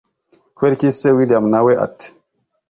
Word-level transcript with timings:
kuberiki 0.55 0.87
se 0.99 1.07
william 1.17 1.45
nawe 1.53 1.71
ati 1.85 2.07